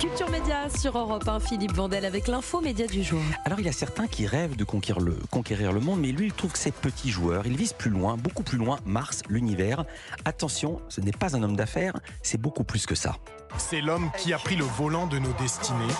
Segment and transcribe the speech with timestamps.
[0.00, 3.20] Culture Média sur Europe 1, Philippe Vandel avec l'info média du jour.
[3.46, 6.26] Alors il y a certains qui rêvent de conquérir le, conquérir le monde, mais lui
[6.26, 7.46] il trouve que c'est petit joueur.
[7.46, 9.86] Il vise plus loin, beaucoup plus loin, Mars, l'univers.
[10.26, 13.16] Attention, ce n'est pas un homme d'affaires, c'est beaucoup plus que ça.
[13.56, 15.94] C'est l'homme qui a pris le volant de nos destinées,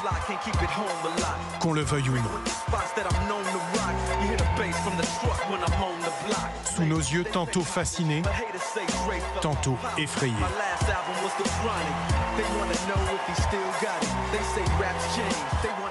[1.61, 3.76] qu'on le veuille ou non.
[6.65, 8.23] Sous nos yeux tantôt fascinés,
[9.41, 10.35] tantôt effrayés.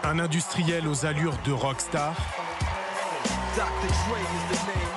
[0.04, 2.14] Un industriel aux allures de rockstar.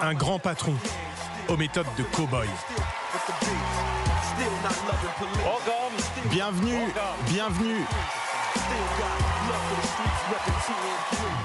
[0.02, 0.74] Un grand patron
[1.49, 2.49] aux méthodes de cow-boy.
[6.30, 6.93] Bienvenue,
[7.29, 7.85] bienvenue.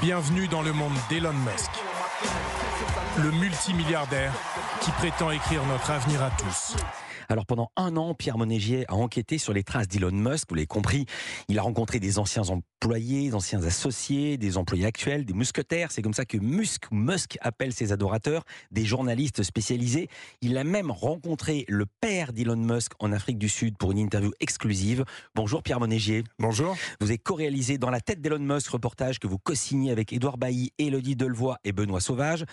[0.01, 1.71] Bienvenue dans le monde d'Elon Musk,
[3.17, 4.33] le multimilliardaire
[4.81, 6.75] qui prétend écrire notre avenir à tous.
[7.29, 10.67] Alors pendant un an, Pierre Monégier a enquêté sur les traces d'Elon Musk, vous l'avez
[10.67, 11.05] compris.
[11.47, 12.49] Il a rencontré des anciens
[12.83, 15.89] employés, d'anciens associés, des employés actuels, des mousquetaires.
[15.89, 20.09] C'est comme ça que Musk, Musk appelle ses adorateurs, des journalistes spécialisés.
[20.41, 24.33] Il a même rencontré le père d'Elon Musk en Afrique du Sud pour une interview
[24.41, 25.05] exclusive.
[25.33, 26.25] Bonjour Pierre Monégier.
[26.39, 26.75] Bonjour.
[26.99, 30.73] Vous avez co-réalisé dans la tête d'Elon Musk reportage que vous co-signez avec Édouard Bailly,
[30.77, 32.43] Élodie Delevoye et Benoît Sauvage.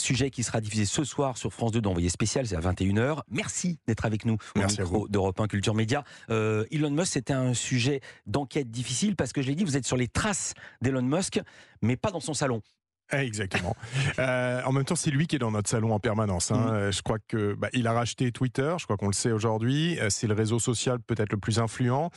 [0.00, 3.20] Sujet qui sera diffusé ce soir sur France 2 d'envoyé spécial, c'est à 21h.
[3.30, 6.04] Merci d'être avec nous au Merci micro d'Europe 1 Culture Média.
[6.30, 9.86] Euh, Elon Musk, c'était un sujet d'enquête difficile parce que je l'ai dit, vous êtes
[9.86, 11.40] sur les traces d'Elon Musk,
[11.82, 12.62] mais pas dans son salon.
[13.12, 13.76] Exactement.
[14.18, 16.50] Euh, en même temps, c'est lui qui est dans notre salon en permanence.
[16.50, 16.58] Hein.
[16.58, 16.72] Mhm.
[16.72, 18.74] Euh, Je crois que bah, il a racheté Twitter.
[18.78, 19.98] Je crois qu'on le sait aujourd'hui.
[20.00, 22.10] Euh, C'est le réseau social peut-être le plus influent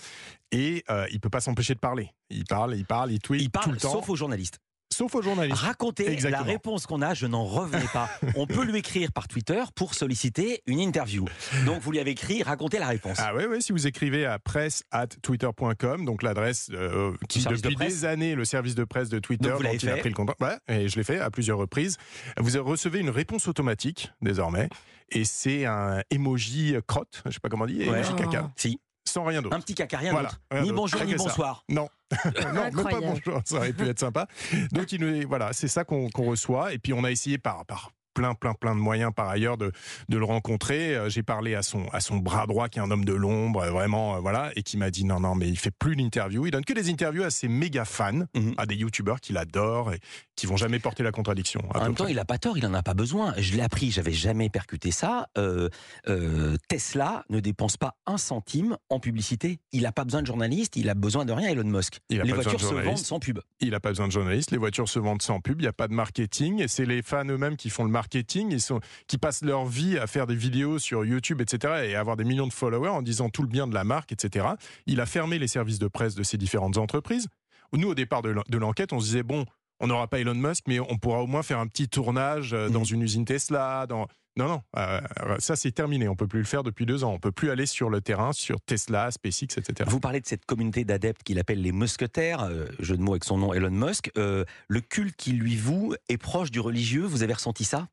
[0.52, 2.10] et euh, il peut pas s'empêcher de parler.
[2.32, 4.60] Il parle, il parle, il tweet Il tout parle le temps, sauf aux journalistes.
[4.94, 5.58] Sauf aux journalistes.
[5.60, 6.46] Racontez Exactement.
[6.46, 8.10] la réponse qu'on a, je n'en revenais pas.
[8.36, 11.26] On peut lui écrire par Twitter pour solliciter une interview.
[11.66, 13.18] Donc vous lui avez écrit, racontez la réponse.
[13.20, 17.76] Ah ouais, ouais, si vous écrivez à presse at twitter.com, donc l'adresse euh, qui depuis
[17.76, 20.10] de des années, le service de presse de Twitter, Donc vous dont il a pris
[20.10, 20.42] le contact.
[20.42, 21.98] Ouais, et je l'ai fait à plusieurs reprises.
[22.38, 24.70] Vous recevez une réponse automatique désormais,
[25.10, 28.00] et c'est un emoji crotte, je sais pas comment on dit, Ouais.
[28.00, 28.80] emoji caca, Si,
[29.12, 29.56] sans rien d'autre.
[29.56, 30.64] un petit caca, rien Voilà, d'autre.
[30.64, 31.64] Ni bonjour, Rien ni bonsoir.
[31.70, 31.88] Non,
[32.54, 34.28] non, même pas bonjour, ça aurait pu être sympa.
[34.72, 37.66] Donc il nous, voilà, c'est ça qu'on qu'on reçoit, et puis on a essayé par
[37.66, 39.72] par plein plein plein de moyens par ailleurs de,
[40.10, 40.96] de le rencontrer.
[40.96, 43.62] Euh, J'ai parlé à son à son bras droit qui est un homme de l'ombre,
[43.64, 46.46] euh, vraiment euh, voilà, et qui m'a dit non non mais il fait plus d'interviews,
[46.48, 48.54] il donne que des interviews à ses méga fans, Mhm.
[48.58, 50.00] à des youtubeurs qu'il adore et
[50.36, 51.62] qui vont jamais porter la contradiction.
[51.76, 52.14] En même temps, près.
[52.14, 53.34] il a pas tort, il en a pas besoin.
[53.38, 55.28] Je l'ai appris, j'avais jamais percuté ça.
[55.38, 55.70] Euh,
[56.08, 59.60] euh, Tesla ne dépense pas un centime en publicité.
[59.72, 61.50] Il a pas besoin de journalistes, il a besoin de rien.
[61.50, 62.00] Elon Musk.
[62.10, 63.40] Il Les voitures se vendent sans pub.
[63.60, 65.74] Il n'a pas besoin de journalistes, les voitures se vendent sans pub, il n'y a
[65.74, 69.18] pas de marketing, et c'est les fans eux-mêmes qui font le marketing, ils sont, qui
[69.18, 72.54] passent leur vie à faire des vidéos sur YouTube, etc., et avoir des millions de
[72.54, 74.48] followers en disant tout le bien de la marque, etc.
[74.86, 77.28] Il a fermé les services de presse de ces différentes entreprises.
[77.74, 79.46] Nous, au départ de l'en- de l'enquête, on se disait, bon,
[79.80, 82.70] on n'aura pas Elon Musk, mais on pourra au moins faire un petit tournage euh,
[82.70, 82.86] dans Mhm.
[82.94, 84.08] une usine Tesla, dans...
[84.38, 85.02] Non, non, euh,
[85.40, 86.08] ça c'est terminé.
[86.08, 87.12] On peut plus le faire depuis deux ans.
[87.12, 89.90] On peut plus aller sur le terrain, sur Tesla, SpaceX, etc.
[89.90, 93.26] Vous parlez de cette communauté d'adeptes qu'il appelle les mousquetaires, euh, jeu de mots avec
[93.26, 94.10] son nom Elon Musk.
[94.18, 97.04] Euh, le culte qui lui voue est proche du religieux.
[97.04, 97.90] Vous avez ressenti ça?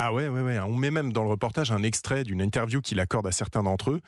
[0.00, 0.60] Ah ouais, ouais, ouais.
[0.60, 3.90] On met même dans le reportage un extrait d'une interview qu'il accorde à certains d'entre
[3.90, 4.00] eux.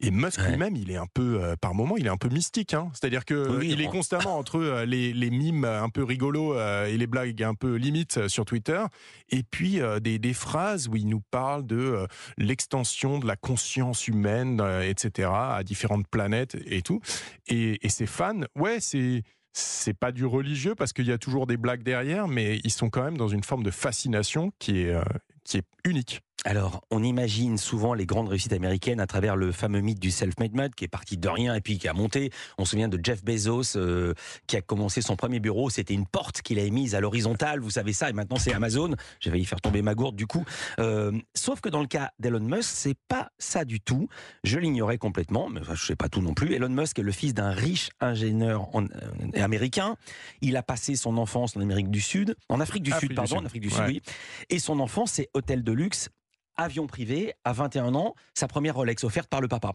[0.00, 0.50] Et Musk Ouais.
[0.50, 2.74] lui-même, il est un peu, euh, par moment, il est un peu mystique.
[2.74, 2.90] Hein.
[2.92, 6.84] C'est-à-dire que Oui, est on- constamment entre euh, les, les mimes un peu rigolos euh,
[6.86, 8.82] et les blagues un peu limites sur Twitter,
[9.30, 14.62] et puis des, des phrases où il nous parle de l'extension de la conscience humaine,
[14.82, 17.00] etc., à différentes planètes et tout.
[17.46, 19.22] Et, et ses fans, ouais, c'est
[19.54, 22.90] c'est pas du religieux parce qu'il y a toujours des blagues derrière, mais ils sont
[22.90, 25.02] quand même dans une forme de fascination qui est, euh,
[25.48, 26.20] qui est unique.
[26.48, 30.54] Alors, on imagine souvent les grandes réussites américaines à travers le fameux mythe du self-made
[30.54, 32.30] man qui est parti de rien et puis qui a monté.
[32.56, 34.14] On se souvient de Jeff Bezos euh,
[34.46, 37.68] qui a commencé son premier bureau, c'était une porte qu'il a émise à l'horizontale, vous
[37.68, 38.94] savez ça, et maintenant c'est Amazon.
[39.20, 40.42] J'ai failli faire tomber ma gourde du coup.
[40.80, 44.08] Euh, sauf que dans le cas d'Elon Musk, c'est pas ça du tout.
[44.42, 46.54] Je l'ignorais complètement, mais je sais pas tout non plus.
[46.54, 49.96] Elon Musk est le fils d'un riche ingénieur en- euh, américain.
[50.40, 53.14] Il a passé son enfance en Amérique du Sud, en Afrique du Afrique Sud, du
[53.16, 53.38] pardon, Sud.
[53.42, 53.86] en Afrique du Sud, Ouais.
[53.88, 54.02] oui.
[54.48, 56.08] Et son enfance, c'est hôtel de luxe
[56.58, 59.72] avion privé à 21 ans, sa première Rolex offerte par le papa.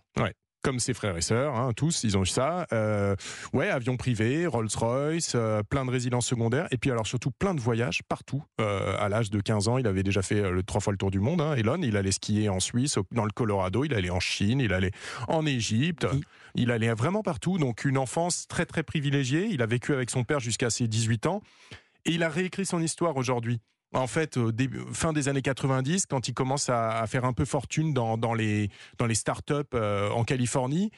[0.61, 2.65] comme ses frères et sœurs, hein, tous, ils ont eu ça.
[2.71, 3.17] Euh,
[3.51, 7.59] ouais, avion privé, Rolls-Royce, euh, plein de résidences secondaires, et puis alors surtout plein de
[7.59, 8.41] voyages partout.
[8.61, 11.11] Euh, à l'âge de 15 ans, il avait déjà fait le trois fois le tour
[11.11, 11.41] du monde.
[11.41, 14.71] Hein, Elon, il allait skier en Suisse, dans le Colorado, il allait en Chine, il
[14.71, 14.91] allait
[15.27, 16.21] en Égypte, Oui.
[16.55, 17.57] il allait vraiment partout.
[17.57, 19.49] Donc une enfance très très privilégiée.
[19.51, 21.41] Il a vécu avec son père jusqu'à ses 18 ans,
[22.05, 23.59] et il a réécrit son histoire aujourd'hui.
[23.93, 24.39] En fait,
[24.91, 29.05] fin des années 90, quand il commence à, faire un peu fortune dans, les, dans
[29.05, 30.91] les startups euh, en Californie,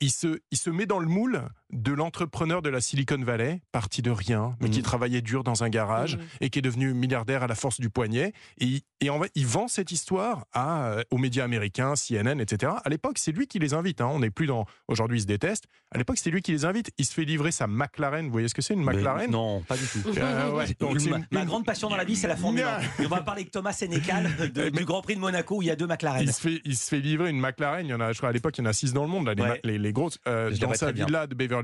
[0.00, 4.56] il se met dans le moule de l'entrepreneur de la Silicon Valley, parti de rien,
[4.60, 4.84] mais qui Mhm.
[4.84, 6.22] travaillait dur dans un garage Mhm.
[6.40, 8.32] et qui est devenu milliardaire à la force du poignet.
[8.58, 12.72] Et, et en fait, il vend cette histoire à, euh, aux médias américains, CNN, etc.
[12.84, 14.00] À l'époque, c'est lui qui les invite.
[14.00, 14.08] hein.
[14.10, 14.64] On n'est plus dans.
[14.88, 15.66] Aujourd'hui, ils se détestent.
[15.92, 16.90] À l'époque, c'est lui qui les invite.
[16.96, 18.24] Il se fait livrer sa McLaren.
[18.26, 19.30] Vous voyez ce que c'est une Mais McLaren?
[19.30, 20.02] Non, pas du tout.
[20.16, 20.66] Euh, ouais.
[20.80, 22.80] Donc, c'est ma, une- ma une- grande passion dans la vie, c'est la Formule 1.
[23.02, 24.24] Et on va parler avec Thomas Sénécal
[24.54, 26.22] de- Mais- du Grand Prix de Monaco où il y a deux McLaren.
[26.22, 27.84] Il se, fait, il se fait livrer une McLaren.
[27.86, 29.08] Il y en a, je crois, à l'époque, il y en a six dans le
[29.10, 29.60] monde, là, les, Ouais.
[29.64, 30.18] les, les grosses.
[30.26, 31.04] Euh, dans sa très bien.
[31.06, 31.57] villa de Beverly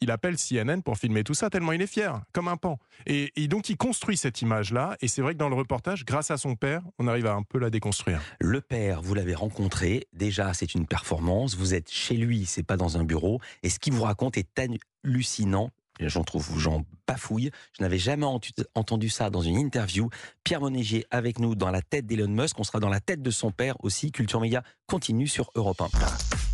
[0.00, 2.78] Il appelle CNN pour filmer tout ça, tellement il est fier, comme un pan.
[3.06, 4.96] Et, donc, il construit cette image-là.
[5.00, 7.42] Et c'est vrai que dans le reportage, grâce à son père, on arrive à un
[7.42, 8.20] peu la déconstruire.
[8.40, 10.06] Le père, vous l'avez rencontré.
[10.12, 11.56] Déjà, c'est une performance.
[11.56, 13.40] Vous êtes chez lui, c'est pas dans un bureau.
[13.62, 15.70] Et ce qu'il vous raconte est hallucinant.
[16.00, 17.50] J'en trouve, j'en bafouille.
[17.78, 18.26] Je n'avais jamais
[18.74, 20.10] entendu ça dans une interview.
[20.42, 22.58] Pierre Monégier avec nous dans la tête d'Elon Musk.
[22.58, 24.10] On sera dans la tête de son père aussi.
[24.10, 26.53] Culture Média continue sur Europe 1.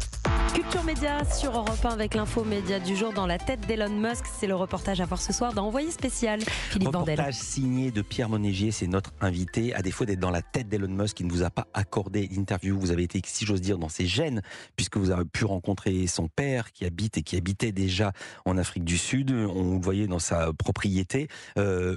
[0.61, 4.27] Culture Média sur Europe 1 avec l'info média du jour dans la tête d'Elon Musk.
[4.27, 6.39] C'est le reportage à voir ce soir dans Envoyé spécial.
[6.43, 6.89] Philippe.
[6.89, 9.73] Reportage signé de Pierre Monégier, c'est notre invité.
[9.73, 12.79] À défaut d'être dans la tête d'Elon Musk, il ne vous a pas accordé l'interview.
[12.79, 14.43] Vous avez été, si j'ose dire, dans ses gènes,
[14.77, 18.13] puisque vous avez pu rencontrer son père qui habite et qui habitait déjà
[18.45, 19.31] en Afrique du Sud.
[19.31, 21.29] On le voyait dans sa propriété.
[21.57, 21.97] Euh,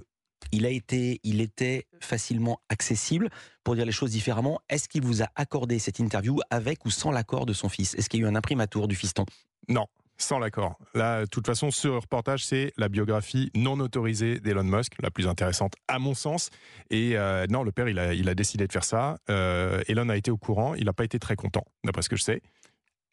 [0.51, 3.29] il a été, il était facilement accessible.
[3.63, 7.11] Pour dire les choses différemment, est-ce qu'il vous a accordé cette interview avec ou sans
[7.11, 7.95] l'accord de son fils?
[7.95, 9.25] Est-ce qu'il y a eu un imprimatur du fiston?
[9.69, 9.87] Non,
[10.17, 10.77] sans l'accord.
[10.93, 15.27] Là, de toute façon, ce reportage, c'est la biographie non autorisée d'Elon Musk, la plus
[15.27, 16.49] intéressante à mon sens.
[16.89, 19.17] Et euh, non, le père, il a, décidé de faire ça.
[19.29, 20.75] Euh, Elon a été au courant.
[20.75, 22.41] Il n'a pas été très content, d'après ce que je sais.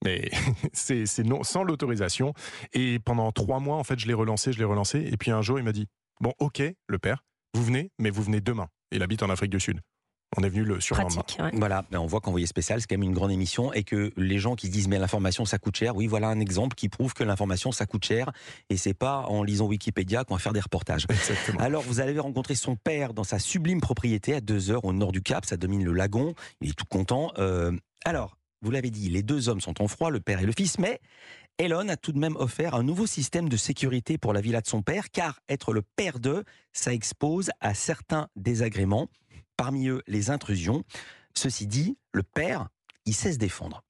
[0.05, 0.31] Mais
[0.73, 2.35] c'est c'est non, sans l'autorisation.
[2.73, 5.01] Et pendant trois mois, en fait, je l'ai relancé, je l'ai relancé.
[5.11, 5.89] Et puis un jour, il m'a dit
[6.21, 7.25] Bon, ok, le père,
[7.55, 8.69] vous venez, mais vous venez demain.
[8.93, 9.81] Il habite en Afrique du Sud.
[10.37, 11.23] On est venu le surlendemain.
[11.23, 11.41] Pratique.
[11.41, 11.51] ouais.
[11.55, 14.39] Voilà, ben on voit qu'Envoyé spécial, c'est quand même une grande émission et que les
[14.39, 17.15] gens qui se disent mais l'information ça coûte cher, oui voilà un exemple qui prouve
[17.15, 18.31] que l'information ça coûte cher
[18.69, 21.05] et c'est pas en lisant Wikipédia qu'on va faire des reportages.
[21.11, 21.59] Exactement.
[21.59, 25.11] Alors vous allez rencontrer son père dans sa sublime propriété à deux heures au nord
[25.11, 27.33] du Cap, ça domine le lagon, il est tout content.
[27.39, 27.73] Euh,
[28.05, 30.79] alors, vous l'avez dit, les deux hommes sont en froid, le père et le fils,
[30.79, 31.01] mais
[31.59, 34.67] Elon a tout de même offert un nouveau système de sécurité pour la villa de
[34.67, 39.09] son père, car être le père d'eux, ça expose à certains désagréments,
[39.57, 40.85] parmi eux les intrusions.
[41.35, 42.69] Ceci dit, le père,
[43.07, 43.83] il sait se défendre.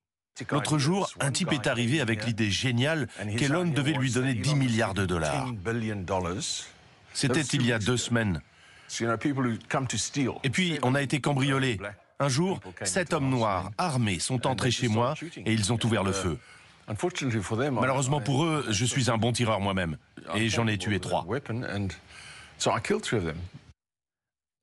[0.51, 4.95] L'autre jour, un type est arrivé avec l'idée géniale qu'Elon devait lui donner 10 milliards
[4.95, 5.53] de dollars.
[7.13, 8.41] C'était il y a deux semaines.
[10.43, 11.79] Et puis, on a été cambriolés.
[12.21, 15.15] Un jour, sept hommes noirs armés sont entrés chez moi
[15.47, 16.39] et ils ont ouvert le feu.
[17.81, 19.97] Malheureusement pour eux, je suis un bon tireur moi-même.
[20.37, 21.25] Et j'en ai tué trois.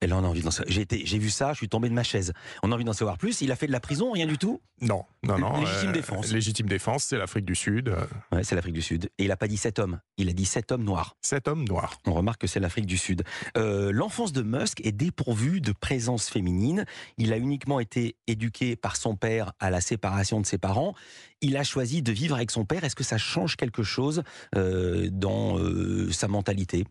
[0.01, 0.71] Et là, on a envie d'en savoir.
[0.71, 2.31] J'ai été, j'ai vu ça, je suis tombé de ma chaise.
[2.61, 3.41] On a envie d'en savoir plus.
[3.41, 4.61] Il a fait de la prison, rien du tout?
[4.79, 5.59] Non, non, non.
[5.59, 6.31] Légitime défense.
[6.31, 7.89] Légitime défense, c'est l'Afrique du Sud.
[7.89, 9.09] euh, Ouais, c'est l'Afrique du Sud.
[9.17, 9.99] Et il a pas dit sept hommes.
[10.17, 11.15] Il a dit sept hommes noirs.
[11.23, 11.97] Sept hommes noirs.
[12.05, 13.23] On remarque que c'est l'Afrique du Sud.
[13.57, 16.85] Euh, L'enfance de Musk est dépourvue de présence féminine.
[17.17, 20.93] Il a uniquement été éduqué par son père à la séparation de ses parents.
[21.41, 22.83] Il a choisi de vivre avec son père.
[22.83, 24.21] Est-ce que ça change quelque chose
[24.55, 26.85] euh, dans euh, sa mentalité?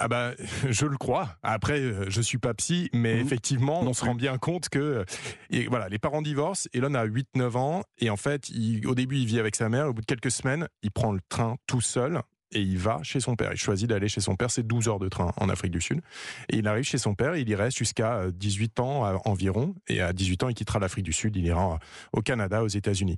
[0.00, 0.32] Ah bah,
[0.70, 1.36] je le crois.
[1.42, 3.20] Après, euh, je suis pas psy, mais Mhm.
[3.20, 5.04] effectivement, Non on se rend bien compte que euh,
[5.50, 6.68] et voilà, les parents divorcent.
[6.72, 9.88] Elon a 8-9 ans et en fait, il- au début, il vit avec sa mère.
[9.88, 13.20] Au bout de quelques semaines, il prend le train tout seul et il va chez
[13.20, 13.52] son père.
[13.52, 14.50] Il choisit d'aller chez son père.
[14.50, 16.00] C'est 12 heures de train en Afrique du Sud.
[16.48, 17.36] Et il arrive chez son père.
[17.36, 19.74] Il y reste jusqu'à euh, 18 ans euh, environ.
[19.86, 21.36] Et à 18 ans, il quittera l'Afrique du Sud.
[21.36, 21.78] Il ira
[22.12, 23.16] au Canada, aux États-Unis.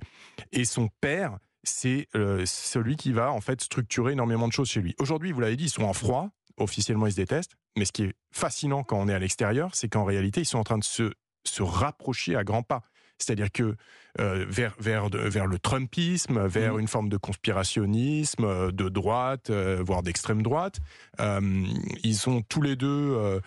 [0.51, 4.81] Et son père, c'est euh, celui qui va en fait structurer énormément de choses chez
[4.81, 4.93] lui.
[4.99, 6.29] Aujourd'hui, vous l'avez dit, ils sont en froid.
[6.57, 7.53] Officiellement, ils se détestent.
[7.77, 10.59] Mais ce qui est fascinant quand on est à l'extérieur, c'est qu'en réalité, ils sont
[10.59, 11.11] en train de se,
[11.43, 12.81] se rapprocher à grands pas.
[13.19, 13.75] C'est-à-dire que
[14.19, 16.79] euh, vers, vers, vers le Trumpisme, vers Mhm.
[16.81, 20.79] une forme de conspirationnisme euh, de droite, euh, voire d'extrême droite,
[21.19, 21.63] euh,
[22.03, 23.39] ils sont tous les deux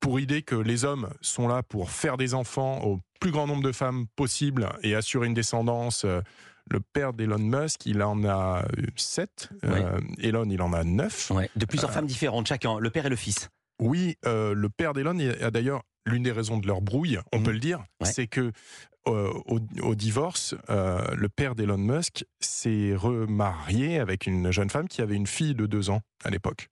[0.00, 3.62] pour idée que les hommes sont là pour faire des enfants au plus grand nombre
[3.62, 6.06] de femmes possible et assurer une descendance
[6.70, 9.50] le père d'Elon Musk, il en a euh, sept.
[9.64, 11.32] Euh, Elon, il en a neuf.
[11.56, 13.48] De plusieurs euh, femmes différentes, chacun, le père et le fils.
[13.80, 17.44] Oui, le père d'Elon a d'ailleurs l'une des raisons de leur brouille, on mhm.
[17.44, 18.52] peut le dire, c'est que
[19.06, 25.28] au, divorce, le père d'Elon Musk s'est remarié avec une jeune femme qui avait une
[25.28, 26.70] fille de deux ans à l'époque.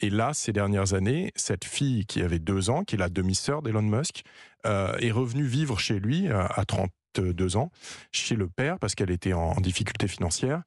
[0.00, 3.60] Et là, ces dernières années, cette fille qui avait deux ans, qui est la demi-sœur
[3.60, 4.22] d'Elon Musk,
[4.64, 7.70] est revenue vivre chez lui à 30 euh, deux ans
[8.12, 10.62] chez le père parce qu'elle était en, difficulté financière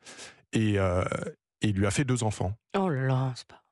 [0.56, 1.04] euh,
[1.62, 2.54] et, il lui a fait deux enfants.
[2.78, 3.64] Oh là là, c'est pas.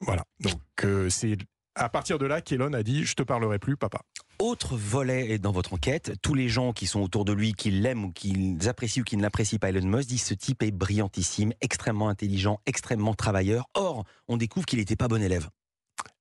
[0.00, 0.24] Voilà.
[0.40, 1.36] Donc euh, c'est
[1.74, 4.00] à partir de là qu'Elon a dit Je te parlerai plus, papa.
[4.38, 8.04] Autre volet dans votre enquête, tous les gens qui sont autour de lui, qui l'aiment
[8.04, 11.52] ou qui apprécient ou qui ne l'apprécient pas, Elon Musk dit ce type est brillantissime,
[11.60, 13.66] extrêmement intelligent, extrêmement travailleur.
[13.74, 15.48] Or, on découvre qu'il n'était pas bon élève.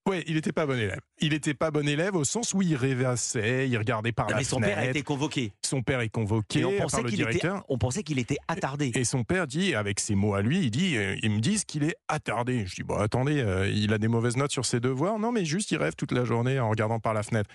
[0.08, 1.00] Oui, il n'était pas bon élève.
[1.20, 4.44] Il n'était pas bon élève au sens où il rêvassait, il regardait par la mais
[4.44, 5.52] son père a été convoqué.
[5.66, 7.66] Son père est convoqué on pensait par le directeur.
[7.70, 8.92] on pensait qu'il était attardé.
[8.94, 11.66] Et son père dit, avec ses mots à lui, il dit, euh, ils me disent
[11.66, 12.68] qu'il est attardé.
[12.68, 15.18] Je dis, bon, attendez, euh, il a des mauvaises notes sur ses devoirs.
[15.18, 17.50] Non, mais juste, il rêve toute la journée en regardant par la fenêtre.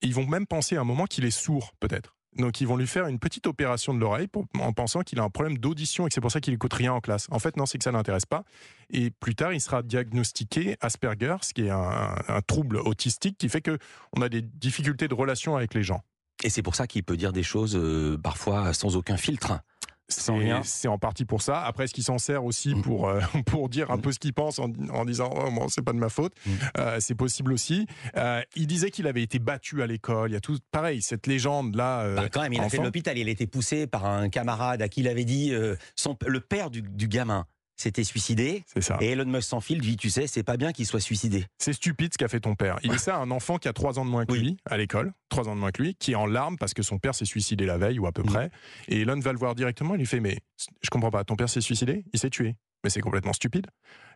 [0.00, 2.17] Ils vont même penser à un moment qu'il est sourd, peut-être.
[2.36, 5.30] Donc ils vont lui faire une petite opération de l'oreille en pensant qu'il a un
[5.30, 7.26] problème d'audition et que c'est pour ça qu'il écoute rien en classe.
[7.30, 8.44] En fait, non, c'est que ça l'intéresse pas.
[8.90, 13.60] Et plus tard, il sera diagnostiqué Asperger, ce qui est un, trouble autistique qui fait
[13.60, 13.78] que
[14.16, 16.02] on a des difficultés de relation avec les gens.
[16.44, 19.60] Et c'est pour ça qu'il peut dire des choses euh, parfois sans aucun filtre.
[20.08, 21.62] C'est en partie pour ça.
[21.62, 22.82] Après, est-ce qu'il s'en sert aussi mm.
[22.82, 24.00] pour, euh, pour dire un mm.
[24.00, 24.68] peu ce qu'il pense en,
[25.04, 26.50] disant oh, bon, c'est pas de ma faute mm.
[26.78, 27.86] euh, C'est possible aussi.
[28.16, 30.30] Euh, il disait qu'il avait été battu à l'école.
[30.30, 32.14] Il y a tout pareil, cette légende-là.
[32.14, 33.18] Bah, quand même, il a fait l'hôpital.
[33.18, 35.52] Il a été poussé par un camarade à qui il avait dit
[35.94, 37.46] son, le père du, du gamin
[37.78, 38.64] s'était suicidé.
[38.66, 38.98] C'est ça.
[39.00, 41.46] Et Elon Musk sans fil dit, tu sais, c'est pas bien qu'il soit suicidé.
[41.58, 42.78] C'est stupide ce qu'a fait ton père.
[42.82, 44.76] Il dit ça à un enfant qui a trois ans de moins que lui à
[44.76, 47.14] l'école, trois ans de moins que lui, qui est en larmes parce que son père
[47.14, 48.50] s'est suicidé la veille ou à peu près.
[48.88, 49.94] Et Elon va le voir directement.
[49.94, 50.38] Il lui fait, mais
[50.82, 52.56] je comprends pas, ton père s'est suicidé, il s'est tué.
[52.84, 53.66] Mais c'est complètement stupide.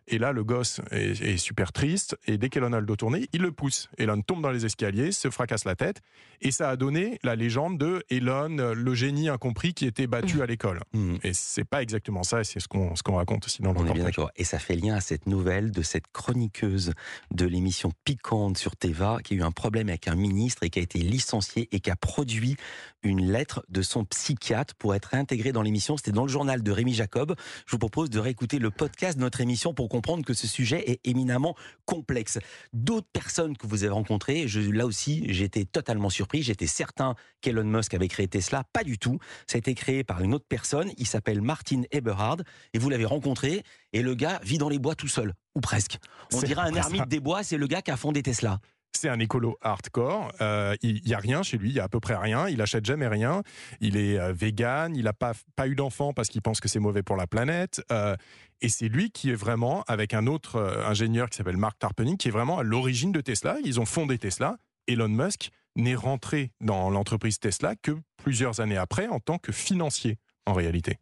[0.07, 2.17] Et là, le gosse est, super triste.
[2.27, 3.89] Et dès qu'Elon a le dos tourné, il le pousse.
[3.97, 6.01] Elon tombe dans les escaliers, se fracasse la tête.
[6.41, 10.41] Et ça a donné la légende de Elon, le génie incompris qui était battu mmh.
[10.41, 10.79] à l'école.
[10.93, 11.15] Mmh.
[11.23, 12.43] Et c'est pas exactement ça.
[12.43, 14.31] C'est ce qu'on ce qu'on raconte aussi dans le On est bien d'accord.
[14.35, 16.93] Et ça fait lien à cette nouvelle de cette chroniqueuse
[17.31, 20.79] de l'émission Piquante sur Teva qui a eu un problème avec un ministre et qui
[20.79, 22.57] a été licencié et qui a produit
[23.03, 25.97] une lettre de son psychiatre pour être réintégré dans l'émission.
[25.97, 27.35] C'était dans le journal de Rémi Jacob.
[27.65, 30.89] Je vous propose de réécouter le podcast de notre émission pour comprendre que ce sujet
[30.89, 32.39] est éminemment complexe.
[32.73, 36.41] D'autres personnes que vous avez rencontrées, je, là aussi, j'étais totalement surpris.
[36.41, 38.63] J'étais certain qu'Elon Musk avait créé Tesla.
[38.73, 39.19] Pas du tout.
[39.45, 40.91] Ça a été créé par une autre personne.
[40.97, 42.37] Il s'appelle Martin Eberhard
[42.73, 43.61] et vous l'avez rencontré.
[43.91, 45.99] Et le gars vit dans les bois tout seul, ou presque.
[46.33, 47.43] On dirait un ermite des bois.
[47.43, 48.59] C'est le gars qui a fondé Tesla
[48.97, 50.31] c'est un écolo hardcore.
[50.41, 52.47] Euh, il y a rien chez lui, il y a à peu près rien.
[52.47, 53.43] Il achète jamais rien.
[53.81, 54.95] Il est euh, vegan.
[54.95, 55.33] Il n'a pas
[55.65, 57.81] eu d'enfant parce qu'il pense que c'est mauvais pour la planète.
[57.91, 58.15] Euh,
[58.63, 62.15] et c'est lui qui est vraiment, avec un autre euh, ingénieur qui s'appelle Mark Tarpenning,
[62.15, 63.57] qui est vraiment à l'origine de Tesla.
[63.65, 64.55] Ils ont fondé Tesla.
[64.87, 70.17] Elon Musk n'est rentré dans l'entreprise Tesla que plusieurs années après en tant que financier,
[70.45, 70.97] en réalité.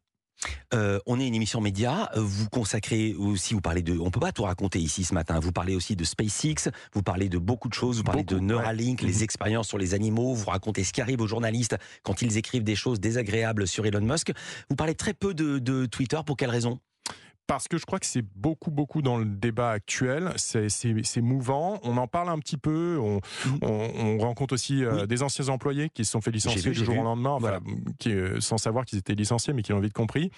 [0.74, 2.10] Euh, on est une émission média.
[2.16, 5.40] Vous consacrez aussi, vous parlez de, on peut pas tout raconter ici ce matin.
[5.40, 6.70] Vous parlez aussi de SpaceX.
[6.94, 7.98] Vous parlez de beaucoup de choses.
[7.98, 9.24] Vous parlez de Neuralink, les mhm.
[9.24, 10.34] expériences sur les animaux.
[10.34, 14.02] Vous racontez ce qui arrive aux journalistes quand ils écrivent des choses désagréables sur Elon
[14.02, 14.32] Musk.
[14.70, 16.20] Vous parlez très peu de Twitter.
[16.26, 16.80] Pour quelle raison?
[17.52, 20.32] Parce que je crois que c'est beaucoup, beaucoup dans le débat actuel.
[20.38, 21.82] C'est mouvant.
[21.84, 22.98] On en parle un petit peu.
[22.98, 24.22] On, mm.
[24.22, 27.40] rencontre aussi euh, des anciens employés qui se sont fait licencier du jour au lendemain,
[28.00, 30.32] qui, euh, sans savoir qu'ils étaient licenciés, mais qui ont vite compris.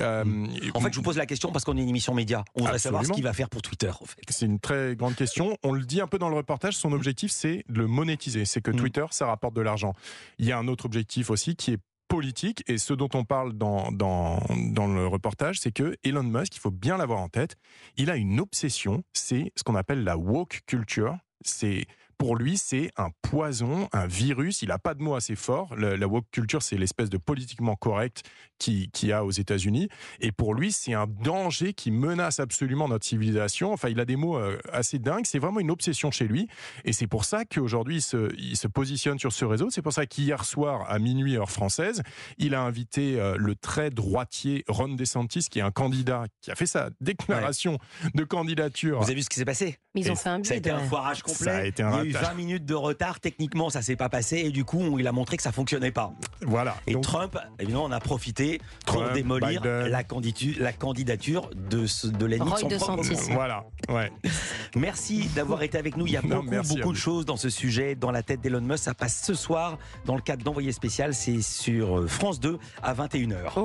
[0.00, 0.48] Euh, mm.
[0.74, 2.44] en fait, je vous pose la question parce qu'on est une émission média.
[2.54, 3.90] On voudrait savoir ce qu'il va faire pour Twitter.
[3.90, 4.20] En fait.
[4.28, 5.56] C'est une très grande question.
[5.64, 6.76] On le dit un peu dans le reportage.
[6.76, 8.44] Son objectif, c'est de le monétiser.
[8.44, 8.76] C'est que mm.
[8.76, 9.92] Twitter, ça rapporte de l'argent.
[10.38, 12.62] Il y a un autre objectif aussi qui est politique.
[12.66, 16.58] Et ce dont on parle dans, dans, dans le reportage, c'est que Elon Musk, il
[16.60, 17.56] faut bien l'avoir en tête,
[17.96, 21.16] il a une obsession, c'est ce qu'on appelle la woke culture.
[21.42, 21.86] C'est
[22.20, 24.60] pour lui, c'est un poison, un virus.
[24.60, 25.74] Il n'a pas de mot assez fort.
[25.74, 28.24] la woke culture, c'est l'espèce de politiquement correct
[28.58, 29.88] qui, qui a aux États-Unis.
[30.20, 33.72] Et pour lui, c'est un danger qui menace absolument notre civilisation.
[33.72, 35.24] Enfin, il a des mots euh, assez dingues.
[35.24, 36.46] C'est vraiment une obsession chez lui.
[36.84, 39.70] Et c'est pour ça qu'aujourd'hui, il se, il se positionne sur ce réseau.
[39.70, 42.02] C'est pour ça qu'hier soir, à minuit, heure française,
[42.36, 46.54] il a invité euh, le très droitier Ron DeSantis, qui est un candidat qui a
[46.54, 47.78] fait sa déclaration
[48.14, 48.98] de candidature.
[48.98, 49.78] Vous avez vu ce qui s'est passé?
[49.94, 51.44] Ils ont fait un Ça a été un foirage complet.
[51.46, 53.20] Ça a été un 20 minutes de retard.
[53.20, 54.38] Techniquement, ça s'est pas passé.
[54.38, 56.12] Et du coup, il a montré que ça fonctionnait pas.
[56.42, 56.76] Voilà.
[56.86, 62.86] Et Trump, évidemment, on a profité pour démolir la, candidature de, de l'ennemi de son
[62.86, 63.64] propre Voilà.
[63.88, 64.10] Ouais.
[64.76, 66.06] Merci d'avoir été avec nous.
[66.06, 67.94] Il y a beaucoup, beaucoup de choses dans ce sujet.
[67.94, 71.14] Dans la tête d'Elon Musk, ça passe ce soir dans le cadre d'Envoyé spécial.
[71.14, 73.52] C'est sur France 2 à 21h.